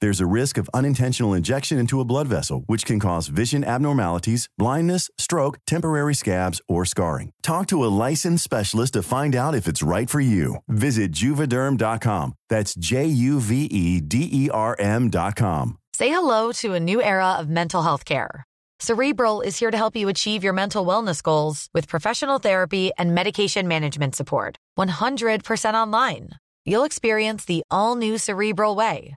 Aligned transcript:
There's 0.00 0.20
a 0.20 0.26
risk 0.26 0.58
of 0.58 0.70
unintentional 0.72 1.34
injection 1.34 1.78
into 1.78 2.00
a 2.00 2.04
blood 2.04 2.28
vessel, 2.28 2.62
which 2.66 2.84
can 2.86 3.00
cause 3.00 3.26
vision 3.28 3.64
abnormalities, 3.64 4.48
blindness, 4.56 5.10
stroke, 5.18 5.58
temporary 5.66 6.14
scabs, 6.14 6.60
or 6.68 6.84
scarring. 6.84 7.32
Talk 7.42 7.66
to 7.68 7.84
a 7.84 7.90
licensed 8.06 8.44
specialist 8.44 8.92
to 8.92 9.02
find 9.02 9.34
out 9.34 9.54
if 9.54 9.66
it's 9.66 9.82
right 9.82 10.08
for 10.08 10.20
you. 10.20 10.56
Visit 10.68 11.10
juvederm.com. 11.12 12.34
That's 12.48 12.74
J 12.74 13.06
U 13.06 13.40
V 13.40 13.64
E 13.64 14.00
D 14.00 14.28
E 14.30 14.50
R 14.50 14.76
M.com. 14.78 15.78
Say 15.94 16.10
hello 16.10 16.52
to 16.52 16.74
a 16.74 16.80
new 16.80 17.02
era 17.02 17.32
of 17.32 17.48
mental 17.48 17.82
health 17.82 18.04
care. 18.04 18.44
Cerebral 18.80 19.40
is 19.40 19.58
here 19.58 19.72
to 19.72 19.76
help 19.76 19.96
you 19.96 20.08
achieve 20.08 20.44
your 20.44 20.52
mental 20.52 20.86
wellness 20.86 21.20
goals 21.20 21.68
with 21.74 21.88
professional 21.88 22.38
therapy 22.38 22.92
and 22.96 23.12
medication 23.12 23.66
management 23.66 24.14
support. 24.14 24.56
100% 24.78 25.74
online. 25.74 26.28
You'll 26.64 26.84
experience 26.84 27.44
the 27.44 27.62
all 27.70 27.96
new 27.96 28.18
Cerebral 28.18 28.76
Way, 28.76 29.16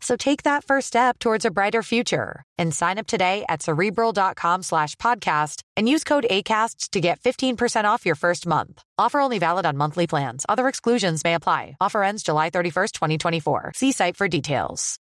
So 0.00 0.16
take 0.16 0.42
that 0.44 0.62
first 0.64 0.86
step 0.88 1.18
towards 1.18 1.44
a 1.44 1.50
brighter 1.50 1.82
future 1.82 2.42
and 2.58 2.72
sign 2.74 2.98
up 2.98 3.06
today 3.06 3.44
at 3.48 3.62
cerebral.com 3.62 4.62
slash 4.62 4.94
podcast 4.96 5.62
and 5.76 5.88
use 5.88 6.04
code 6.04 6.26
ACAST 6.30 6.90
to 6.90 7.00
get 7.00 7.18
15% 7.20 7.84
off 7.84 8.06
your 8.06 8.14
first 8.14 8.46
month. 8.46 8.82
Offer 8.98 9.20
only 9.20 9.38
valid 9.38 9.66
on 9.66 9.76
monthly 9.76 10.06
plans. 10.06 10.44
Other 10.48 10.68
exclusions 10.68 11.24
may 11.24 11.34
apply. 11.34 11.76
Offer 11.80 12.02
ends 12.04 12.22
July 12.22 12.50
31st, 12.50 12.92
2024. 12.92 13.72
See 13.74 13.92
site 13.92 14.16
for 14.16 14.28
details. 14.28 14.98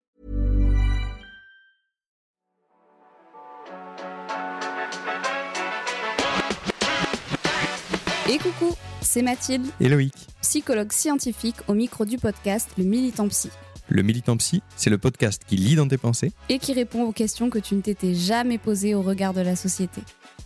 Et 8.27 8.37
coucou, 8.39 8.73
c'est 9.01 9.21
Mathilde, 9.21 9.67
Et 9.79 9.87
Loïc. 9.87 10.13
psychologue 10.41 10.91
scientifique 10.91 11.57
au 11.67 11.73
micro 11.73 12.05
du 12.05 12.17
podcast 12.17 12.69
Le 12.77 12.83
Militant 12.83 13.27
Psy, 13.27 13.49
Le 13.87 14.01
Militant 14.01 14.35
Psy, 14.37 14.63
c'est 14.75 14.89
le 14.89 14.97
podcast 14.97 15.43
qui 15.45 15.57
lit 15.57 15.75
dans 15.75 15.87
tes 15.87 15.97
pensées 15.97 16.31
et 16.49 16.57
qui 16.57 16.73
répond 16.73 17.03
aux 17.03 17.11
questions 17.11 17.49
que 17.49 17.59
tu 17.59 17.75
ne 17.75 17.81
t'étais 17.81 18.15
jamais 18.15 18.57
posées 18.57 18.95
au 18.95 19.01
regard 19.01 19.33
de 19.33 19.41
la 19.41 19.55
société. 19.55 20.01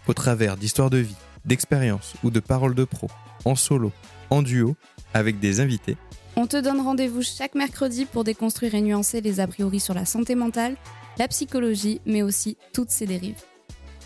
au 0.07 0.13
travers 0.13 0.57
d'histoires 0.57 0.89
de 0.89 0.97
vie, 0.97 1.15
d'expériences 1.45 2.15
ou 2.23 2.31
de 2.31 2.39
paroles 2.39 2.75
de 2.75 2.83
pro, 2.83 3.07
en 3.45 3.55
solo, 3.55 3.91
en 4.29 4.41
duo, 4.41 4.75
avec 5.13 5.39
des 5.39 5.59
invités. 5.59 5.97
On 6.35 6.47
te 6.47 6.57
donne 6.57 6.81
rendez-vous 6.81 7.21
chaque 7.21 7.55
mercredi 7.55 8.05
pour 8.05 8.23
déconstruire 8.23 8.75
et 8.75 8.81
nuancer 8.81 9.21
les 9.21 9.39
a 9.39 9.47
priori 9.47 9.79
sur 9.79 9.93
la 9.93 10.05
santé 10.05 10.35
mentale, 10.35 10.75
la 11.17 11.27
psychologie, 11.27 12.01
mais 12.05 12.21
aussi 12.23 12.57
toutes 12.73 12.91
ses 12.91 13.05
dérives. 13.05 13.41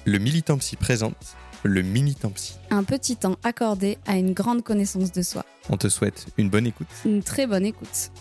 Le 0.05 0.19
Militant 0.19 0.57
Psy 0.57 0.75
présente 0.75 1.35
le 1.63 1.81
Minitant 1.81 2.31
Psy. 2.31 2.55
Un 2.69 2.83
petit 2.83 3.15
temps 3.15 3.37
accordé 3.43 3.97
à 4.05 4.17
une 4.17 4.33
grande 4.33 4.63
connaissance 4.63 5.11
de 5.11 5.21
soi. 5.21 5.45
On 5.69 5.77
te 5.77 5.87
souhaite 5.87 6.27
une 6.37 6.49
bonne 6.49 6.67
écoute. 6.67 6.87
Une 7.05 7.23
très 7.23 7.47
bonne 7.47 7.65
écoute. 7.65 8.11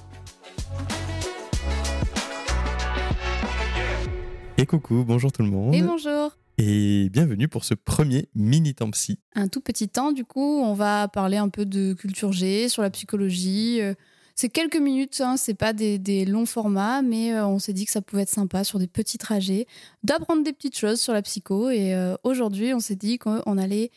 Et 4.62 4.66
coucou, 4.66 5.02
bonjour 5.04 5.32
tout 5.32 5.42
le 5.42 5.48
monde. 5.48 5.74
Et 5.74 5.82
bonjour 5.82 6.30
Et 6.56 7.08
bienvenue 7.10 7.48
pour 7.48 7.64
ce 7.64 7.74
premier 7.74 8.28
Minitant 8.36 8.92
Psy. 8.92 9.18
Un 9.34 9.48
tout 9.48 9.60
petit 9.60 9.88
temps, 9.88 10.12
du 10.12 10.24
coup, 10.24 10.60
on 10.62 10.72
va 10.72 11.08
parler 11.08 11.36
un 11.36 11.48
peu 11.48 11.66
de 11.66 11.94
culture 11.94 12.30
G, 12.30 12.68
sur 12.68 12.82
la 12.82 12.90
psychologie. 12.90 13.80
euh, 13.80 13.94
C'est 14.36 14.50
quelques 14.50 14.76
minutes, 14.76 15.20
hein, 15.20 15.36
c'est 15.36 15.54
pas 15.54 15.72
des, 15.72 15.98
des 15.98 16.24
longs 16.24 16.46
formats, 16.46 17.02
mais 17.02 17.34
euh, 17.34 17.44
on 17.44 17.58
s'est 17.58 17.72
dit 17.72 17.86
que 17.86 17.90
ça 17.90 18.02
pouvait 18.02 18.22
être 18.22 18.28
sympa 18.28 18.62
sur 18.62 18.78
des 18.78 18.86
petits 18.86 19.18
trajets, 19.18 19.66
d'apprendre 20.04 20.44
des 20.44 20.52
petites 20.52 20.78
choses 20.78 21.00
sur 21.00 21.12
la 21.12 21.22
psycho. 21.22 21.68
Et 21.70 21.92
euh, 21.96 22.14
aujourd'hui, 22.22 22.72
on 22.72 22.78
s'est 22.78 22.94
dit 22.94 23.18
qu'on 23.18 23.58
allait 23.58 23.90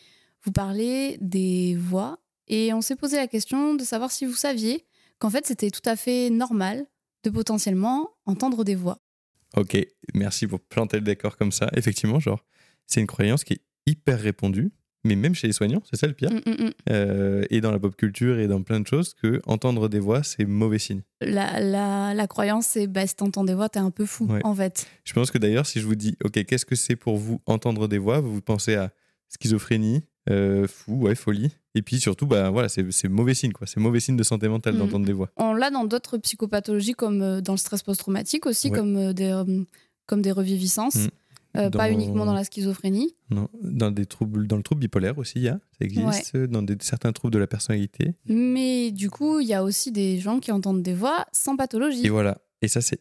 vous 0.45 0.51
parler 0.51 1.19
des 1.21 1.75
voix. 1.75 2.17
Et 2.47 2.73
on 2.73 2.81
s'est 2.81 2.95
posé 2.95 3.17
la 3.17 3.27
question 3.27 3.75
de 3.75 3.83
savoir 3.83 4.09
si 4.09 4.25
vous 4.25 4.33
saviez 4.33 4.83
qu'en 5.19 5.29
fait, 5.29 5.45
c'était 5.45 5.69
tout 5.69 5.87
à 5.87 5.95
fait 5.95 6.31
normal 6.31 6.87
de 7.23 7.29
potentiellement 7.29 8.09
entendre 8.25 8.63
des 8.63 8.73
voix. 8.73 8.97
Ok, 9.57 9.77
merci 10.13 10.47
pour 10.47 10.59
planter 10.59 10.97
le 10.97 11.03
décor 11.03 11.37
comme 11.37 11.51
ça. 11.51 11.69
Effectivement, 11.75 12.19
genre, 12.19 12.43
c'est 12.87 12.99
une 13.01 13.07
croyance 13.07 13.43
qui 13.43 13.53
est 13.53 13.61
hyper 13.87 14.19
répandue, 14.19 14.71
mais 15.03 15.15
même 15.15 15.35
chez 15.35 15.47
les 15.47 15.53
soignants, 15.53 15.81
c'est 15.89 15.97
ça 15.97 16.07
le 16.07 16.13
pire. 16.13 16.31
Mm, 16.31 16.41
mm, 16.49 16.65
mm. 16.65 16.71
Euh, 16.89 17.43
et 17.51 17.61
dans 17.61 17.71
la 17.71 17.79
pop 17.79 17.95
culture 17.95 18.39
et 18.39 18.47
dans 18.47 18.61
plein 18.63 18.79
de 18.79 18.87
choses, 18.87 19.13
que 19.13 19.41
entendre 19.45 19.87
des 19.87 19.99
voix, 19.99 20.23
c'est 20.23 20.45
mauvais 20.45 20.79
signe. 20.79 21.01
La, 21.21 21.59
la, 21.59 22.13
la 22.13 22.27
croyance, 22.27 22.65
c'est 22.67 22.87
bah, 22.87 23.05
si 23.07 23.15
t'entends 23.15 23.43
des 23.43 23.53
voix, 23.53 23.69
t'es 23.69 23.79
un 23.79 23.91
peu 23.91 24.05
fou, 24.05 24.25
Ouais. 24.27 24.41
en 24.43 24.55
fait. 24.55 24.87
Je 25.03 25.13
pense 25.13 25.31
que 25.31 25.37
d'ailleurs, 25.37 25.65
si 25.67 25.79
je 25.79 25.85
vous 25.85 25.95
dis, 25.95 26.17
ok, 26.23 26.43
qu'est-ce 26.45 26.65
que 26.65 26.75
c'est 26.75 26.95
pour 26.95 27.17
vous 27.17 27.39
entendre 27.45 27.87
des 27.87 27.99
voix, 27.99 28.19
vous 28.19 28.41
pensez 28.41 28.75
à 28.75 28.91
schizophrénie, 29.39 30.03
euh, 30.29 30.67
fou, 30.67 30.95
ouais, 31.01 31.15
folie. 31.15 31.51
Et 31.75 31.81
puis 31.81 31.99
surtout, 31.99 32.25
bah 32.25 32.49
voilà, 32.49 32.69
c'est 32.69 33.07
mauvais 33.09 33.33
signe, 33.33 33.51
quoi. 33.51 33.67
C'est 33.67 33.79
mauvais 33.79 33.99
signe 33.99 34.15
de 34.17 34.23
santé 34.23 34.47
mentale 34.47 34.75
Mm. 34.75 34.77
d'entendre 34.79 35.05
des 35.05 35.13
voix. 35.13 35.29
On 35.37 35.53
l'a 35.53 35.69
dans 35.71 35.85
d'autres 35.85 36.17
psychopathologies, 36.17 36.93
comme 36.93 37.21
euh, 37.21 37.41
dans 37.41 37.53
le 37.53 37.57
stress 37.57 37.83
post-traumatique 37.83 38.45
aussi, 38.45 38.69
Ouais. 38.69 38.77
comme, 38.77 38.95
euh, 38.97 39.13
des, 39.13 39.43
comme 40.07 40.21
des 40.21 40.31
reviviscences. 40.31 40.95
Mm. 40.95 41.09
Euh, 41.57 41.69
Pas 41.69 41.89
uniquement 41.89 42.25
dans 42.25 42.33
la 42.33 42.43
schizophrénie. 42.43 43.15
Non, 43.29 43.47
dans, 43.61 43.89
des 43.89 44.05
troubles, 44.05 44.45
dans 44.45 44.57
le 44.57 44.63
trouble 44.63 44.81
bipolaire 44.81 45.17
aussi, 45.17 45.33
il 45.37 45.43
y 45.43 45.47
a, 45.47 45.53
ça 45.79 45.85
existe. 45.85 46.35
Dans 46.35 46.61
des, 46.61 46.75
certains 46.81 47.13
troubles 47.13 47.33
de 47.33 47.39
la 47.39 47.47
personnalité. 47.47 48.13
Mais 48.25 48.91
du 48.91 49.09
coup, 49.09 49.39
il 49.39 49.47
y 49.47 49.53
a 49.53 49.63
aussi 49.63 49.93
des 49.93 50.19
gens 50.19 50.39
qui 50.41 50.51
entendent 50.51 50.83
des 50.83 50.93
voix 50.93 51.25
sans 51.31 51.55
pathologie. 51.55 52.05
Et 52.05 52.09
voilà. 52.09 52.39
Et 52.61 52.67
ça, 52.67 52.81
c'est 52.81 52.99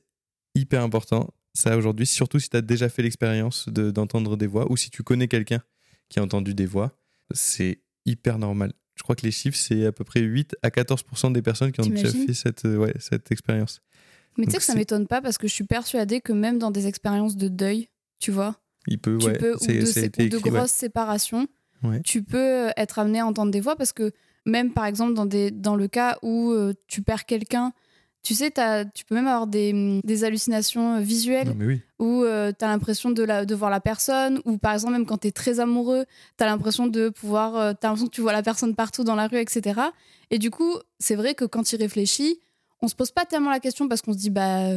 hyper 0.54 0.82
important. 0.84 1.34
Ça, 1.52 1.76
aujourd'hui, 1.76 2.06
surtout 2.06 2.38
si 2.38 2.48
tu 2.48 2.56
as 2.56 2.60
déjà 2.62 2.88
fait 2.88 3.02
l'expérience 3.02 3.68
de- 3.68 3.90
d'entendre 3.90 4.36
des 4.36 4.46
voix 4.46 4.70
ou 4.70 4.76
si 4.76 4.88
tu 4.90 5.02
connais 5.02 5.26
quelqu'un 5.26 5.60
qui 6.08 6.18
a 6.18 6.22
entendu 6.22 6.54
des 6.54 6.66
voix, 6.66 6.96
c'est 7.32 7.80
hyper 8.06 8.38
normal. 8.38 8.72
Je 8.96 9.02
crois 9.02 9.16
que 9.16 9.22
les 9.22 9.32
chiffres, 9.32 9.56
c'est 9.58 9.86
à 9.86 9.92
peu 9.92 10.04
près 10.04 10.20
8 10.20 10.54
à 10.62 10.68
14% 10.70 11.32
des 11.32 11.42
personnes 11.42 11.72
qui 11.72 11.80
ont 11.80 11.86
déjà 11.86 12.08
fait 12.26 12.34
cette, 12.34 12.64
euh, 12.64 12.76
ouais, 12.76 12.94
cette 13.00 13.32
expérience. 13.32 13.80
Mais 14.36 14.46
tu 14.46 14.52
sais 14.52 14.58
que 14.58 14.64
ça 14.64 14.72
c'est- 14.72 14.78
m'étonne 14.78 15.06
pas 15.06 15.20
parce 15.20 15.38
que 15.38 15.48
je 15.48 15.52
suis 15.52 15.64
persuadée 15.64 16.20
que 16.20 16.32
même 16.32 16.58
dans 16.58 16.70
des 16.70 16.86
expériences 16.86 17.36
de 17.36 17.48
deuil, 17.48 17.88
tu 18.20 18.30
vois, 18.30 18.56
Il 18.86 18.98
peut, 18.98 19.16
tu 19.18 19.26
ouais, 19.26 19.38
peux, 19.38 19.54
ou 19.54 19.58
de, 19.58 20.36
ou 20.36 20.40
ouais. 20.50 20.50
grosses 20.50 20.72
séparations, 20.72 21.46
tu 22.04 22.22
peux 22.22 22.70
être 22.76 22.98
amené 22.98 23.20
à 23.20 23.26
entendre 23.26 23.50
des 23.50 23.60
voix 23.60 23.76
parce 23.76 23.92
que 23.92 24.12
même 24.46 24.72
par 24.72 24.86
exemple 24.86 25.14
dans, 25.14 25.26
des, 25.26 25.50
dans 25.50 25.76
le 25.76 25.86
cas 25.88 26.18
où 26.22 26.50
euh, 26.52 26.72
tu 26.88 27.02
perds 27.02 27.26
quelqu'un, 27.26 27.72
tu 28.24 28.34
sais, 28.34 28.50
tu 28.94 29.04
peux 29.04 29.14
même 29.14 29.28
avoir 29.28 29.46
des, 29.46 30.00
des 30.02 30.24
hallucinations 30.24 30.98
visuelles 31.00 31.48
Non, 31.48 31.54
mais 31.56 31.66
oui. 31.66 31.80
où 32.00 32.24
tu 32.24 32.64
as 32.64 32.68
l'impression 32.68 33.10
de, 33.10 33.22
la, 33.22 33.44
de 33.44 33.54
voir 33.54 33.70
la 33.70 33.80
personne, 33.80 34.40
ou 34.46 34.56
par 34.58 34.72
exemple, 34.72 34.94
même 34.94 35.06
quand 35.06 35.18
tu 35.18 35.28
es 35.28 35.30
très 35.30 35.60
amoureux, 35.60 36.06
tu 36.38 36.42
as 36.42 36.46
l'impression 36.46 36.86
de 36.86 37.10
pouvoir. 37.10 37.54
euh, 37.56 37.72
l'impression 37.82 38.06
que 38.06 38.12
tu 38.14 38.22
vois 38.22 38.32
la 38.32 38.42
personne 38.42 38.74
partout 38.74 39.04
dans 39.04 39.14
la 39.14 39.28
rue, 39.28 39.36
etc. 39.38 39.78
Et 40.30 40.38
du 40.38 40.50
coup, 40.50 40.72
c'est 40.98 41.14
vrai 41.14 41.34
que 41.34 41.44
quand 41.44 41.70
il 41.72 41.76
réfléchit, 41.76 42.40
on 42.80 42.88
se 42.88 42.94
pose 42.94 43.10
pas 43.12 43.24
tellement 43.26 43.50
la 43.50 43.60
question 43.60 43.88
parce 43.88 44.00
qu'on 44.02 44.12
se 44.14 44.18
dit, 44.18 44.30
bah, 44.30 44.70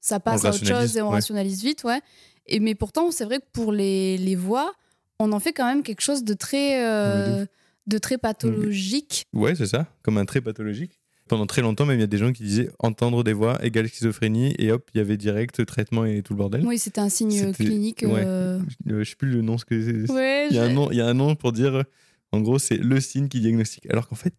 ça 0.00 0.18
passe 0.18 0.44
à 0.44 0.50
autre 0.50 0.64
chose 0.64 0.96
et 0.96 1.02
on 1.02 1.08
ouais. 1.08 1.14
rationalise 1.14 1.62
vite, 1.62 1.84
ouais. 1.84 2.00
Et, 2.46 2.58
mais 2.58 2.74
pourtant, 2.74 3.10
c'est 3.10 3.24
vrai 3.26 3.38
que 3.38 3.46
pour 3.52 3.72
les, 3.72 4.16
les 4.16 4.34
voix, 4.34 4.72
on 5.18 5.32
en 5.32 5.40
fait 5.40 5.52
quand 5.52 5.66
même 5.66 5.82
quelque 5.82 6.00
chose 6.00 6.24
de 6.24 6.32
très, 6.34 6.82
euh, 6.84 7.42
de 7.44 7.48
de 7.86 7.96
très 7.98 8.18
pathologique. 8.18 9.24
Ouais, 9.32 9.54
c'est 9.54 9.66
ça, 9.66 9.86
comme 10.02 10.18
un 10.18 10.24
trait 10.26 10.42
pathologique. 10.42 10.97
Pendant 11.28 11.46
très 11.46 11.62
longtemps, 11.62 11.86
même, 11.86 11.98
il 11.98 12.00
y 12.00 12.04
a 12.04 12.08
des 12.08 12.18
gens 12.18 12.32
qui 12.32 12.42
disaient 12.42 12.70
entendre 12.78 13.22
des 13.22 13.32
voix 13.32 13.64
égale 13.64 13.88
schizophrénie, 13.88 14.54
et 14.58 14.72
hop, 14.72 14.88
il 14.94 14.98
y 14.98 15.00
avait 15.00 15.16
direct 15.16 15.64
traitement 15.66 16.04
et 16.04 16.22
tout 16.22 16.32
le 16.32 16.38
bordel. 16.38 16.64
Oui, 16.66 16.78
c'était 16.78 17.00
un 17.00 17.08
signe 17.08 17.52
clinique. 17.52 18.02
ouais. 18.06 18.22
euh, 18.24 18.58
Euh, 18.90 19.04
je 19.04 19.10
sais 19.10 19.16
plus 19.16 19.30
le 19.30 19.42
nom, 19.42 19.58
ce 19.58 19.64
que 19.64 20.06
c'est. 20.06 20.10
Ouais, 20.12 20.48
Il 20.50 20.56
y, 20.56 20.58
a 20.58 20.64
un 20.64 20.70
je- 20.70 20.74
nom, 20.74 20.90
il 20.90 20.96
y 20.96 21.00
a 21.00 21.06
un 21.06 21.14
nom 21.14 21.34
pour 21.36 21.52
dire, 21.52 21.84
en 22.32 22.40
gros, 22.40 22.58
c'est 22.58 22.78
le 22.78 23.00
signe 23.00 23.28
qui 23.28 23.40
diagnostique. 23.40 23.86
Alors 23.90 24.08
qu'en 24.08 24.16
fait, 24.16 24.34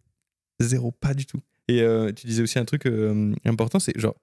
zéro, 0.60 0.90
pas 0.92 1.14
du 1.14 1.26
tout. 1.26 1.40
Et 1.68 1.82
euh, 1.82 2.12
tu 2.12 2.26
disais 2.26 2.42
aussi 2.42 2.58
un 2.58 2.64
truc 2.64 2.86
euh, 2.86 3.32
important, 3.44 3.78
c'est 3.78 3.98
genre, 3.98 4.16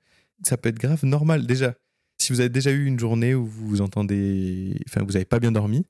ça 0.43 0.57
peut 0.57 0.69
être 0.69 0.79
grave 0.79 1.05
normal. 1.05 1.45
Déjà, 1.47 1.75
si 2.17 2.33
vous 2.33 2.39
avez 2.41 2.49
déjà 2.49 2.71
eu 2.71 2.85
une 2.85 2.99
journée 2.99 3.33
où 3.35 3.45
vous 3.45 3.81
entendez, 3.81 4.75
enfin, 4.89 5.03
vous 5.03 5.13
n'avez 5.13 5.25
pas 5.25 5.39
bien 5.39 5.51
dormi, 5.51 5.85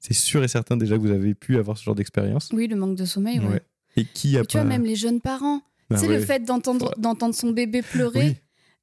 c'est 0.00 0.14
sûr 0.14 0.42
et 0.44 0.48
certain 0.48 0.76
déjà 0.76 0.96
que 0.96 1.02
vous 1.02 1.10
avez 1.10 1.34
pu 1.34 1.56
avoir 1.58 1.76
ce 1.76 1.84
genre 1.84 1.94
d'expérience. 1.94 2.48
Oui, 2.52 2.66
le 2.68 2.76
manque 2.76 2.96
de 2.96 3.04
sommeil. 3.04 3.40
ouais. 3.40 3.46
Ouais. 3.46 3.62
Et 3.98 4.04
qui 4.04 4.36
a 4.36 4.42
Et 4.42 4.46
tu 4.46 4.52
vois, 4.58 4.62
pas- 4.62 4.68
même 4.68 4.84
les 4.84 4.94
jeunes 4.96 5.20
parents, 5.20 5.62
Tu 5.90 5.96
sais, 5.98 6.06
ouais. 6.08 6.18
le 6.18 6.24
fait 6.24 6.44
d'entendre 6.44 6.94
d'entendre 6.98 7.34
son 7.34 7.50
bébé 7.50 7.82
pleurer. 7.82 8.20
Oui. 8.20 8.36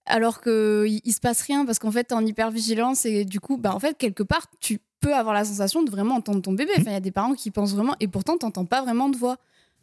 alors 0.06 0.42
qu'il 0.42 1.02
il 1.04 1.14
se 1.14 1.20
passe 1.20 1.42
rien 1.42 1.66
parce 1.66 1.80
qu'en 1.80 1.92
fait 1.92 2.06
t'es 2.06 2.14
en 2.14 2.26
hypervigilance 2.26 3.06
et 3.06 3.26
du 3.26 3.40
coup 3.40 3.58
bah 3.58 3.74
en 3.74 3.80
fait 3.80 3.98
quelque 3.98 4.24
part 4.24 4.48
tu 4.60 4.80
peux 5.00 5.14
avoir 5.14 5.34
la 5.34 5.44
sensation 5.46 5.84
de 5.84 5.90
vraiment 5.92 6.16
entendre 6.16 6.42
ton 6.42 6.54
bébé 6.54 6.72
enfin 6.78 6.92
il 6.92 6.94
y 6.94 6.96
a 6.96 7.02
des 7.02 7.12
parents 7.12 7.34
qui 7.34 7.52
pensent 7.52 7.74
vraiment 7.74 7.96
et 8.00 8.08
pourtant 8.08 8.38
t'entends 8.38 8.66
pas 8.66 8.82
vraiment 8.84 9.10
de 9.10 9.18
voix 9.18 9.38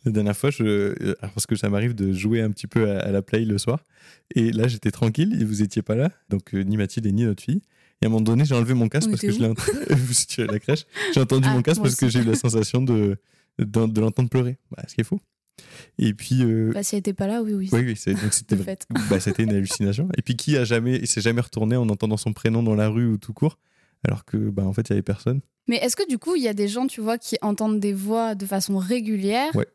La 0.07 0.13
dernière 0.13 0.37
fois, 0.37 0.51
je, 0.51 0.65
euh, 0.65 1.15
parce 1.21 1.47
que 1.47 1.57
ça 1.57 1.69
m'arrive 1.69 1.95
de 1.95 2.13
jouer 2.13 2.41
un 2.41 2.51
petit 2.51 2.67
peu 2.67 2.91
à, 2.91 3.11
la 3.11 3.21
play 3.21 3.45
le 3.45 3.59
soir, 3.59 3.85
et 4.35 4.51
là 4.53 4.67
j'étais 4.67 4.91
tranquille 4.91 5.37
et 5.41 5.45
vous 5.45 5.61
étiez 5.63 5.83
pas 5.83 5.95
là, 5.95 6.11
donc 6.31 6.55
euh, 6.55 6.63
ni 6.63 6.77
Mathilde 6.79 7.05
et 7.07 7.13
ni 7.13 7.25
notre 7.25 7.43
fille. 7.43 7.61
Et 8.01 8.07
à 8.07 8.09
un 8.09 8.11
moment 8.11 8.23
donné, 8.23 8.47
j'ai 8.47 8.55
enlevé 8.55 8.73
mon 8.73 8.89
casque 8.89 9.09
On 9.09 9.11
parce 9.11 9.21
que 9.21 9.31
je 9.31 9.39
l'ai 9.41 9.47
ent- 9.49 9.55
vous 9.91 10.23
étiez 10.23 10.45
à 10.45 10.47
la 10.47 10.59
crèche. 10.59 10.87
J'ai 11.13 11.21
entendu 11.21 11.49
Ah, 11.51 11.55
mon 11.55 11.61
casque 11.61 11.83
parce 11.83 11.97
que 11.97 12.09
j'ai 12.09 12.21
eu 12.21 12.25
la 12.25 12.35
sensation 12.35 12.81
de, 12.81 13.19
de, 13.59 13.87
de 13.87 14.01
l'entendre 14.01 14.31
pleurer. 14.31 14.57
Bah, 14.71 14.83
ce 14.89 14.95
qui 14.95 15.03
est 15.03 15.05
faux. 15.05 15.21
Et 15.99 16.15
puis, 16.15 16.43
euh, 16.43 16.71
bah 16.73 16.83
si 16.83 16.95
elle 16.95 17.01
était 17.01 17.13
pas 17.13 17.27
là 17.27 17.43
oui 17.43 17.55
oui, 17.55 17.69
oui, 17.73 17.81
oui, 17.87 17.97
c'est- 17.97 18.15
donc 18.15 18.33
c'était 18.33 18.57
de 18.57 18.63
fait 18.63 18.87
bah, 19.11 19.21
c'était 19.21 19.43
une 19.45 19.51
hallucination. 19.51 20.09
Et 20.17 20.23
puis 20.23 20.37
qui 20.37 20.57
a 20.57 20.65
jamais, 20.65 21.05
s'est 21.07 21.21
jamais 21.21 21.41
retourné 21.41 21.77
en 21.77 21.89
entendant 21.89 22.17
son 22.17 22.33
prénom 22.33 22.63
dans 22.63 22.75
la 22.75 22.89
rue 22.89 23.07
ou 23.07 23.19
tout 23.19 23.33
court, 23.33 23.59
alors 24.07 24.25
que 24.25 24.37
bah 24.37 24.65
en 24.65 24.73
fait 24.73 24.83
il 24.89 24.91
y 24.91 24.93
avait 24.95 25.03
personne. 25.03 25.41
mais 25.69 25.77
est-ce 25.77 25.97
que 25.97 26.09
du 26.09 26.19
coup 26.19 26.37
il 26.37 26.43
y 26.43 26.49
a 26.49 26.55
des 26.55 26.69
gens 26.69 26.87
tu 26.87 27.01
vois 27.01 27.19
qui 27.19 27.37
entendent 27.43 27.81
des 27.81 27.93
voix 27.93 28.35
de 28.35 28.47
façon 28.47 28.79
régulière 28.79 29.55
Ouais. 29.55 29.67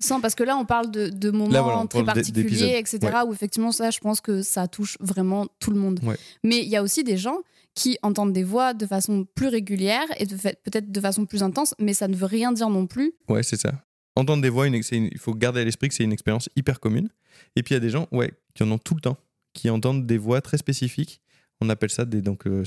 sans 0.00 0.20
parce 0.20 0.34
que 0.34 0.42
là 0.42 0.56
on 0.56 0.64
parle 0.64 0.90
de, 0.90 1.08
de 1.08 1.30
moments 1.30 1.50
Là, 1.52 1.62
voilà, 1.62 1.78
on 1.80 1.86
très 1.86 2.02
particuliers 2.04 2.76
etc 2.78 2.98
où 3.26 3.32
effectivement 3.32 3.72
ça 3.72 3.90
je 3.90 3.98
pense 4.00 4.20
que 4.20 4.42
ça 4.42 4.66
touche 4.68 4.96
vraiment 5.00 5.46
tout 5.60 5.70
le 5.70 5.78
monde 5.78 6.00
Ouais. 6.02 6.16
mais 6.42 6.60
il 6.62 6.68
y 6.68 6.76
a 6.76 6.82
aussi 6.82 7.04
des 7.04 7.16
gens 7.18 7.38
qui 7.74 7.98
entendent 8.02 8.32
des 8.32 8.44
voix 8.44 8.72
de 8.72 8.86
façon 8.86 9.26
plus 9.34 9.48
régulière 9.48 10.04
et 10.18 10.26
peut-être 10.26 10.90
de 10.92 11.00
façon 11.00 11.26
plus 11.26 11.42
intense 11.42 11.74
mais 11.78 11.92
ça 11.92 12.06
ne 12.08 12.14
veut 12.16 12.26
rien 12.26 12.52
dire 12.52 12.70
non 12.70 12.86
plus 12.86 13.12
Ouais, 13.28 13.42
c'est 13.42 13.56
ça. 13.60 13.72
Entendre 14.16 14.42
des 14.42 14.48
voix, 14.48 14.66
une- 14.66 14.74
il 14.74 15.18
faut 15.18 15.34
garder 15.34 15.60
à 15.60 15.64
l'esprit 15.64 15.88
que 15.88 15.94
c'est 15.94 16.04
une 16.04 16.12
expérience 16.12 16.48
hyper 16.56 16.78
commune. 16.80 17.08
Et 17.56 17.62
puis 17.62 17.72
il 17.72 17.76
y 17.76 17.78
a 17.78 17.80
des 17.80 17.90
gens, 17.90 18.06
ouais, 18.12 18.32
qui 18.54 18.62
en 18.62 18.70
ont 18.70 18.78
tout 18.78 18.94
le 18.94 19.00
temps, 19.00 19.18
qui 19.52 19.68
entendent 19.70 20.06
des 20.06 20.18
voix 20.18 20.40
très 20.40 20.56
spécifiques. 20.58 21.20
On 21.60 21.68
appelle 21.68 21.90
ça 21.90 22.04
des, 22.04 22.20
donc, 22.20 22.46
euh, 22.46 22.64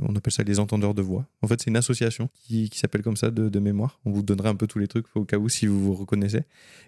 on 0.00 0.14
appelle 0.16 0.32
ça 0.32 0.42
les 0.42 0.58
entendeurs 0.58 0.92
de 0.94 1.02
voix. 1.02 1.24
En 1.40 1.46
fait, 1.46 1.60
c'est 1.60 1.70
une 1.70 1.76
association 1.76 2.28
qui, 2.34 2.68
qui 2.68 2.78
s'appelle 2.78 3.02
comme 3.02 3.16
ça 3.16 3.30
de, 3.30 3.48
de 3.48 3.58
mémoire. 3.60 4.00
On 4.04 4.10
vous 4.10 4.22
donnera 4.22 4.48
un 4.50 4.56
peu 4.56 4.66
tous 4.66 4.78
les 4.80 4.88
trucs 4.88 5.06
au 5.14 5.24
cas 5.24 5.38
où 5.38 5.48
si 5.48 5.66
vous 5.66 5.80
vous 5.82 5.94
reconnaissez. 5.94 6.42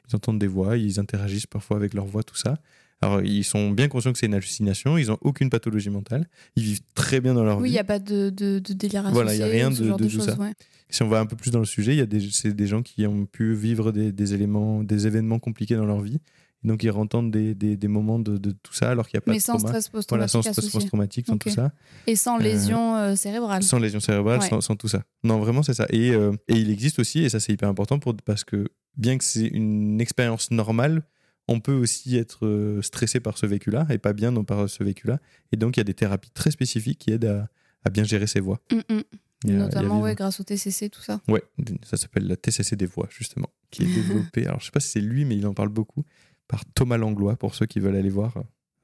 Ils 0.08 0.16
entendent 0.16 0.40
des 0.40 0.48
voix, 0.48 0.76
ils 0.76 0.98
interagissent 0.98 1.46
parfois 1.46 1.76
avec 1.76 1.94
leur 1.94 2.04
voix, 2.06 2.22
tout 2.24 2.34
ça. 2.36 2.58
Alors, 3.02 3.22
ils 3.22 3.44
sont 3.44 3.70
bien 3.70 3.88
conscients 3.88 4.12
que 4.12 4.18
c'est 4.18 4.26
une 4.26 4.34
hallucination, 4.34 4.98
ils 4.98 5.06
n'ont 5.06 5.18
aucune 5.22 5.48
pathologie 5.48 5.88
mentale, 5.90 6.28
ils 6.56 6.62
vivent 6.64 6.80
très 6.94 7.20
bien 7.20 7.32
dans 7.34 7.44
leur 7.44 7.58
Oui, 7.58 7.68
il 7.68 7.70
vie. 7.70 7.72
n'y 7.72 7.78
a 7.78 7.84
pas 7.84 7.98
de, 7.98 8.28
de, 8.30 8.58
de 8.58 8.72
délire 8.74 9.00
associé. 9.06 9.14
Voilà, 9.14 9.34
il 9.34 9.40
y 9.40 9.42
a 9.42 9.46
rien 9.46 9.70
de- 9.70 9.92
tout 9.96 10.08
choses, 10.10 10.26
ça. 10.26 10.36
ouais. 10.38 10.52
Si 10.90 11.02
on 11.02 11.08
va 11.08 11.20
un 11.20 11.26
peu 11.26 11.36
plus 11.36 11.50
dans 11.50 11.60
le 11.60 11.64
sujet, 11.64 11.92
il 11.94 11.98
y 11.98 12.02
a 12.02 12.06
des, 12.06 12.20
c'est 12.30 12.52
des 12.52 12.66
gens 12.66 12.82
qui 12.82 13.06
ont 13.06 13.24
pu 13.24 13.54
vivre 13.54 13.90
des, 13.92 14.12
des 14.12 14.34
éléments, 14.34 14.82
des 14.82 15.06
événements 15.06 15.38
compliqués 15.38 15.76
dans 15.76 15.86
leur 15.86 16.00
vie. 16.02 16.18
Donc, 16.62 16.82
ils 16.82 16.90
entendent 16.90 17.30
des, 17.30 17.54
des, 17.54 17.74
des 17.78 17.88
moments 17.88 18.18
de, 18.18 18.36
tout 18.36 18.74
ça 18.74 18.90
alors 18.90 19.08
qu'il 19.08 19.16
n'y 19.16 19.20
a 19.20 19.22
pas 19.22 19.30
Mais 19.30 19.38
de 19.38 19.42
sans 19.42 19.54
trauma. 19.56 19.80
stress 19.80 19.90
Voilà, 20.10 20.28
sans 20.28 20.40
post-traumatique 20.40 20.52
stress 20.52 20.58
associé. 20.58 20.78
post-traumatique, 20.80 21.26
sans 21.26 21.38
tout 21.38 21.48
ça. 21.48 21.72
Et 22.06 22.16
sans 22.16 22.38
Euh, 22.38 22.42
lésion 22.42 22.96
euh, 22.96 23.16
cérébrale. 23.16 23.62
Sans 23.62 23.78
lésion 23.78 24.00
cérébrale, 24.00 24.40
Ouais. 24.40 24.48
sans, 24.50 24.60
sans 24.60 24.76
tout 24.76 24.88
ça. 24.88 25.04
Non, 25.24 25.38
vraiment, 25.38 25.62
c'est 25.62 25.72
ça. 25.72 25.86
Et, 25.88 26.10
euh, 26.10 26.32
et 26.48 26.56
il 26.56 26.68
existe 26.70 26.98
aussi, 26.98 27.20
et 27.20 27.30
ça 27.30 27.40
c'est 27.40 27.54
hyper 27.54 27.70
important, 27.70 27.98
pour, 27.98 28.14
parce 28.26 28.44
que 28.44 28.66
bien 28.98 29.16
que 29.16 29.24
c'est 29.24 29.46
une 29.46 30.02
expérience 30.02 30.50
normale, 30.50 31.02
on 31.50 31.60
peut 31.60 31.74
aussi 31.74 32.16
être 32.16 32.46
euh, 32.46 32.80
stressé 32.80 33.18
par 33.20 33.36
ce 33.36 33.44
vécu-là, 33.44 33.86
et 33.90 33.98
pas 33.98 34.12
bien 34.12 34.32
par 34.44 34.70
ce 34.70 34.82
vécu-là. 34.84 35.18
Et 35.52 35.56
donc, 35.56 35.76
il 35.76 35.80
y 35.80 35.82
a 35.82 35.84
des 35.84 35.94
thérapies 35.94 36.30
très 36.30 36.52
spécifiques 36.52 37.00
qui 37.00 37.10
aident 37.10 37.26
à, 37.26 37.48
à 37.84 37.90
bien 37.90 38.04
gérer 38.04 38.28
ses 38.28 38.40
voix. 38.40 38.60
Mm, 38.70 38.94
mm. 38.94 39.02
Notamment 39.56 40.00
ouais, 40.00 40.14
grâce 40.14 40.38
au 40.38 40.44
TCC, 40.44 40.90
tout 40.90 41.00
ça. 41.00 41.20
Ouais, 41.26 41.42
ça 41.82 41.96
s'appelle 41.96 42.26
la 42.26 42.36
TCC 42.36 42.76
des 42.76 42.86
voix, 42.86 43.08
justement, 43.10 43.48
qui 43.70 43.82
est 43.82 43.86
développée. 43.94 44.46
Alors, 44.46 44.60
je 44.60 44.66
sais 44.66 44.70
pas 44.70 44.80
si 44.80 44.90
c'est 44.90 45.00
lui, 45.00 45.24
mais 45.24 45.36
il 45.36 45.46
en 45.46 45.54
parle 45.54 45.70
beaucoup, 45.70 46.04
par 46.46 46.64
Thomas 46.66 46.98
Langlois, 46.98 47.36
pour 47.36 47.54
ceux 47.56 47.66
qui 47.66 47.80
veulent 47.80 47.96
aller 47.96 48.10
voir. 48.10 48.34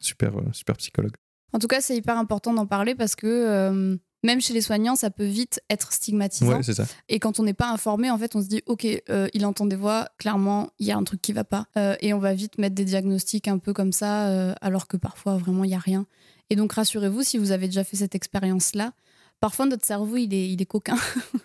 Super, 0.01 0.37
euh, 0.37 0.53
super 0.53 0.77
psychologue. 0.77 1.15
En 1.53 1.61
tout 1.61 1.69
cas, 1.69 1.81
c'est 1.81 1.97
hyper 1.97 2.19
important 2.19 2.53
d'en 2.53 2.67
parler 2.67 2.97
parce 2.97 3.15
que 3.15 3.27
euh, 3.27 3.97
même 4.27 4.41
chez 4.41 4.53
les 4.53 4.61
soignants, 4.61 4.97
ça 4.97 5.11
peut 5.11 5.25
vite 5.25 5.61
être 5.71 5.93
stigmatisant. 5.93 6.57
Ouais, 6.57 6.63
c'est 6.63 6.75
ça. 6.75 6.85
Et 7.09 7.21
quand 7.21 7.39
on 7.39 7.45
n'est 7.45 7.55
pas 7.55 7.71
informé, 7.71 8.11
en 8.11 8.19
fait, 8.19 8.35
on 8.35 8.43
se 8.43 8.49
dit, 8.49 8.61
OK, 8.67 8.85
euh, 9.09 9.29
il 9.33 9.47
entend 9.47 9.67
des 9.67 9.77
voix, 9.77 10.09
clairement, 10.19 10.69
il 10.81 10.87
y 10.87 10.91
a 10.91 10.97
un 10.97 11.05
truc 11.05 11.23
qui 11.23 11.33
va 11.33 11.45
pas. 11.45 11.67
Euh, 11.77 11.95
et 12.01 12.13
on 12.13 12.19
va 12.19 12.35
vite 12.35 12.59
mettre 12.59 12.75
des 12.75 12.85
diagnostics 12.85 13.47
un 13.47 13.59
peu 13.59 13.73
comme 13.73 13.93
ça, 13.93 14.29
euh, 14.29 14.53
alors 14.61 14.89
que 14.89 14.97
parfois, 14.97 15.37
vraiment, 15.37 15.63
il 15.63 15.71
y 15.71 15.75
a 15.75 15.79
rien. 15.79 16.07
Et 16.51 16.57
donc, 16.57 16.73
rassurez-vous, 16.73 17.23
si 17.23 17.39
vous 17.39 17.53
avez 17.53 17.67
déjà 17.67 17.85
fait 17.85 17.97
cette 17.97 18.17
expérience-là, 18.17 18.93
parfois, 19.39 19.67
notre 19.67 19.87
cerveau, 19.87 20.17
il 20.17 20.35
est, 20.35 20.51
il 20.51 20.61
est 20.61 20.67
coquin. 20.67 20.97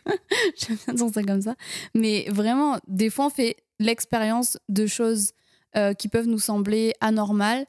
J'aime 0.57 0.77
bien 0.87 0.95
dire 0.95 1.13
ça 1.13 1.23
comme 1.23 1.41
ça. 1.41 1.55
Mais 1.93 2.25
vraiment, 2.29 2.79
des 2.87 3.11
fois, 3.11 3.27
on 3.27 3.29
fait 3.29 3.57
l'expérience 3.79 4.57
de 4.69 4.87
choses 4.87 5.33
qui 5.97 6.09
peuvent 6.09 6.27
nous 6.27 6.39
sembler 6.39 6.93
anormales. 6.99 7.65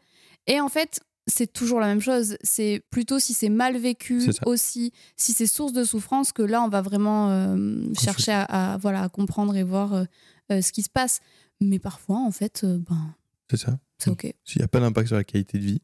Et 0.48 0.60
en 0.60 0.68
fait, 0.68 1.00
c'est 1.26 1.52
toujours 1.52 1.80
la 1.80 1.86
même 1.86 2.00
chose. 2.00 2.36
C'est 2.42 2.82
plutôt 2.90 3.18
si 3.18 3.32
c'est 3.34 3.48
mal 3.48 3.76
vécu 3.78 4.20
aussi, 4.46 4.92
si 5.16 5.32
c'est 5.32 5.46
source 5.46 5.72
de 5.72 5.84
souffrance, 5.84 6.32
que 6.32 6.42
là, 6.42 6.62
on 6.62 6.68
va 6.68 6.82
vraiment 6.82 7.30
euh, 7.30 7.84
chercher 7.98 8.32
à, 8.32 8.42
à, 8.74 8.76
voilà, 8.78 9.02
à 9.02 9.08
comprendre 9.08 9.56
et 9.56 9.62
voir 9.62 9.92
euh, 9.94 10.04
euh, 10.50 10.60
ce 10.62 10.72
qui 10.72 10.82
se 10.82 10.90
passe. 10.90 11.20
Mais 11.60 11.78
parfois, 11.78 12.18
en 12.18 12.30
fait, 12.32 12.64
ben, 12.64 13.14
C'est 13.50 13.56
ça. 13.56 13.78
c'est 13.98 14.10
OK. 14.10 14.32
S'il 14.44 14.60
n'y 14.60 14.64
a 14.64 14.68
pas 14.68 14.80
d'impact 14.80 15.06
sur 15.08 15.16
la 15.16 15.24
qualité 15.24 15.58
de 15.58 15.64
vie, 15.64 15.82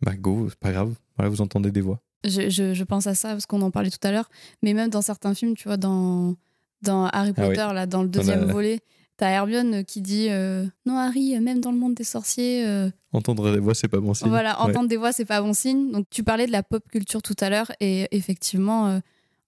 bah 0.00 0.14
go, 0.16 0.46
c'est 0.48 0.58
pas 0.58 0.70
grave. 0.72 0.94
Voilà, 1.16 1.28
vous 1.28 1.40
entendez 1.40 1.72
des 1.72 1.80
voix. 1.80 2.00
Je, 2.24 2.48
je- 2.48 2.74
je 2.74 2.84
pense 2.84 3.06
à 3.08 3.14
ça 3.14 3.30
parce 3.30 3.46
qu'on 3.46 3.62
en 3.62 3.70
parlait 3.72 3.90
tout 3.90 3.98
à 4.06 4.12
l'heure. 4.12 4.28
Mais 4.62 4.74
même 4.74 4.90
dans 4.90 5.02
certains 5.02 5.34
films, 5.34 5.54
tu 5.56 5.64
vois, 5.68 5.76
dans, 5.76 6.36
dans 6.82 7.06
Harry 7.06 7.32
Ah 7.36 7.42
oui. 7.48 7.56
Potter, 7.56 7.74
là, 7.74 7.86
dans 7.86 8.02
le 8.02 8.08
Dans 8.08 8.20
deuxième 8.20 8.46
la- 8.46 8.52
volet, 8.52 8.80
t'as 9.18 9.28
Hermione 9.28 9.84
qui 9.84 10.00
dit 10.00 10.28
euh, 10.30 10.64
Non, 10.86 10.96
Harry, 10.96 11.38
même 11.40 11.60
dans 11.60 11.70
le 11.72 11.76
monde 11.76 11.94
des 11.94 12.04
sorciers, 12.04 12.66
euh, 12.66 12.88
Entendre 13.12 13.52
des 13.52 13.58
voix, 13.60 13.74
c'est 13.74 13.88
pas 13.88 14.00
bon 14.00 14.14
signe. 14.14 14.28
Voilà, 14.28 14.58
Ouais. 14.64 14.70
entendre 14.70 14.88
des 14.88 14.96
voix, 14.96 15.12
c'est 15.12 15.26
pas 15.26 15.42
bon 15.42 15.52
signe. 15.52 15.90
Donc, 15.92 16.06
tu 16.08 16.24
parlais 16.24 16.46
de 16.46 16.52
la 16.52 16.62
pop 16.62 16.82
culture 16.90 17.20
tout 17.20 17.36
à 17.40 17.50
l'heure, 17.50 17.70
et 17.80 18.08
effectivement, 18.16 18.88
euh, 18.88 19.00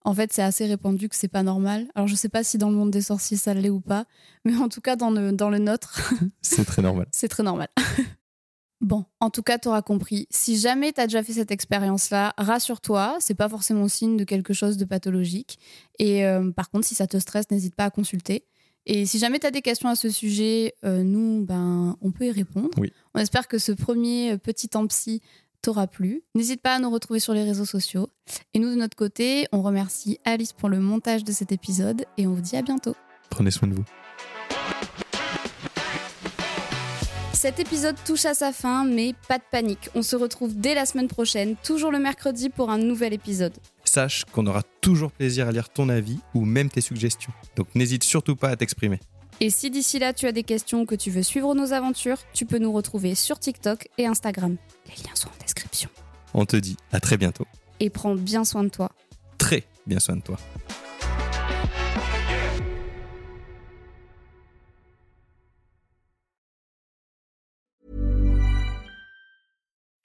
en 0.04 0.14
fait, 0.14 0.32
c'est 0.32 0.42
assez 0.42 0.66
répandu 0.66 1.08
que 1.08 1.16
c'est 1.16 1.28
pas 1.28 1.42
normal. 1.42 1.86
Alors, 1.94 2.08
je 2.08 2.14
sais 2.14 2.28
pas 2.28 2.42
si 2.42 2.58
dans 2.58 2.68
le 2.70 2.76
monde 2.76 2.90
des 2.90 3.02
sorciers 3.02 3.36
ça 3.36 3.54
l'est 3.54 3.70
ou 3.70 3.80
pas, 3.80 4.04
mais 4.44 4.56
en 4.56 4.68
tout 4.68 4.80
cas, 4.80 4.96
dans 4.96 5.10
le, 5.10 5.32
dans 5.32 5.50
le 5.50 5.58
nôtre, 5.58 6.00
C'est 6.42 6.64
très 6.64 6.82
normal. 6.82 7.06
c'est 7.12 7.28
très 7.28 7.42
normal. 7.42 7.68
bon, 8.80 9.04
en 9.20 9.28
tout 9.30 9.42
cas, 9.42 9.58
t'auras 9.58 9.82
compris. 9.82 10.26
Si 10.30 10.58
jamais 10.58 10.92
t'as 10.92 11.06
déjà 11.06 11.22
fait 11.22 11.34
cette 11.34 11.50
expérience-là, 11.50 12.32
rassure-toi, 12.38 13.18
c'est 13.20 13.34
pas 13.34 13.48
forcément 13.48 13.88
signe 13.88 14.16
de 14.16 14.24
quelque 14.24 14.54
chose 14.54 14.78
de 14.78 14.84
pathologique. 14.86 15.58
Et 15.98 16.24
euh, 16.24 16.50
par 16.50 16.70
contre, 16.70 16.86
si 16.86 16.94
ça 16.94 17.06
te 17.06 17.18
stresse, 17.18 17.50
n'hésite 17.50 17.74
pas 17.74 17.84
à 17.84 17.90
consulter. 17.90 18.46
Et 18.86 19.06
si 19.06 19.18
jamais 19.18 19.38
tu 19.38 19.46
as 19.46 19.50
des 19.50 19.62
questions 19.62 19.88
à 19.88 19.94
ce 19.94 20.08
sujet, 20.08 20.74
euh, 20.84 21.02
nous, 21.02 21.44
ben, 21.44 21.96
on 22.00 22.10
peut 22.10 22.26
y 22.26 22.30
répondre. 22.30 22.70
Oui. 22.78 22.92
On 23.14 23.20
espère 23.20 23.48
que 23.48 23.58
ce 23.58 23.72
premier 23.72 24.32
euh, 24.32 24.36
petit 24.38 24.68
temps 24.68 24.86
psy 24.86 25.20
t'aura 25.62 25.86
plu. 25.86 26.22
N'hésite 26.34 26.62
pas 26.62 26.74
à 26.74 26.78
nous 26.78 26.90
retrouver 26.90 27.20
sur 27.20 27.34
les 27.34 27.44
réseaux 27.44 27.66
sociaux. 27.66 28.08
Et 28.54 28.58
nous, 28.58 28.70
de 28.70 28.76
notre 28.76 28.96
côté, 28.96 29.46
on 29.52 29.62
remercie 29.62 30.18
Alice 30.24 30.52
pour 30.52 30.68
le 30.68 30.80
montage 30.80 31.24
de 31.24 31.32
cet 31.32 31.52
épisode 31.52 32.04
et 32.16 32.26
on 32.26 32.34
vous 32.34 32.40
dit 32.40 32.56
à 32.56 32.62
bientôt. 32.62 32.96
Prenez 33.28 33.50
soin 33.50 33.68
de 33.68 33.74
vous. 33.74 33.84
Cet 37.40 37.58
épisode 37.58 37.96
touche 38.04 38.26
à 38.26 38.34
sa 38.34 38.52
fin, 38.52 38.84
mais 38.84 39.14
pas 39.26 39.38
de 39.38 39.44
panique. 39.50 39.88
On 39.94 40.02
se 40.02 40.14
retrouve 40.14 40.54
dès 40.58 40.74
la 40.74 40.84
semaine 40.84 41.08
prochaine, 41.08 41.56
toujours 41.64 41.90
le 41.90 41.98
mercredi, 41.98 42.50
pour 42.50 42.68
un 42.68 42.76
nouvel 42.76 43.14
épisode. 43.14 43.54
Sache 43.90 44.24
qu'on 44.30 44.46
aura 44.46 44.62
toujours 44.80 45.10
plaisir 45.10 45.48
à 45.48 45.50
lire 45.50 45.68
ton 45.68 45.88
avis 45.88 46.20
ou 46.32 46.44
même 46.44 46.70
tes 46.70 46.80
suggestions. 46.80 47.32
Donc 47.56 47.74
n'hésite 47.74 48.04
surtout 48.04 48.36
pas 48.36 48.50
à 48.50 48.54
t'exprimer. 48.54 49.00
Et 49.40 49.50
si 49.50 49.68
d'ici 49.68 49.98
là 49.98 50.12
tu 50.12 50.26
as 50.26 50.32
des 50.32 50.44
questions 50.44 50.82
ou 50.82 50.86
que 50.86 50.94
tu 50.94 51.10
veux 51.10 51.24
suivre 51.24 51.56
nos 51.56 51.72
aventures, 51.72 52.18
tu 52.32 52.46
peux 52.46 52.58
nous 52.58 52.70
retrouver 52.70 53.16
sur 53.16 53.40
TikTok 53.40 53.88
et 53.98 54.06
Instagram. 54.06 54.56
Les 54.86 55.02
liens 55.02 55.16
sont 55.16 55.26
en 55.28 55.42
description. 55.42 55.90
On 56.34 56.46
te 56.46 56.54
dit 56.54 56.76
à 56.92 57.00
très 57.00 57.16
bientôt. 57.16 57.46
Et 57.80 57.90
prends 57.90 58.14
bien 58.14 58.44
soin 58.44 58.62
de 58.62 58.68
toi. 58.68 58.92
Très 59.38 59.64
bien 59.88 59.98
soin 59.98 60.14
de 60.14 60.22
toi. 60.22 60.38